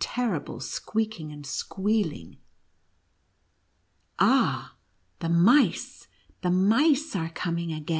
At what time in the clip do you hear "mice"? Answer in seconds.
5.28-6.08, 6.50-7.14